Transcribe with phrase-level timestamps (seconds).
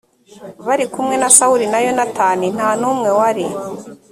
[0.65, 3.45] bari kumwe na sawuli na yonatani nta n umwe wari